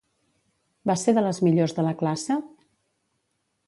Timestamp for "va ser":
0.91-1.15